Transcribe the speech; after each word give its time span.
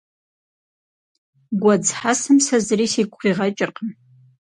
Гуэдз 1.61 1.89
хьэсэм 1.97 2.37
сэ 2.45 2.57
зыри 2.65 2.87
сигу 2.93 3.17
къигъэкӀыркъым. 3.21 3.89